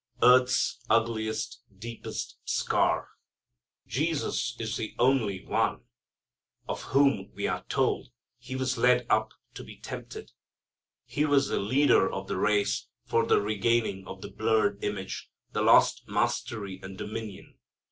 [0.23, 3.09] Earth's Ugliest, Deepest Scar.
[3.85, 5.81] Jesus is the only One
[6.67, 10.31] of whom we are told that He was led up to be tempted.
[11.05, 15.61] He was the leader of the race for the regaining of the blurred image, the
[15.61, 17.59] lost mastery and dominion.